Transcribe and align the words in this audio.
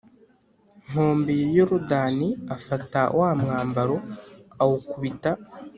Nkombe 0.89 1.31
ya 1.41 1.47
yorodani 1.57 2.27
afata 2.55 3.01
wa 3.19 3.29
mwambaro 3.41 3.95
awukubita 4.61 5.31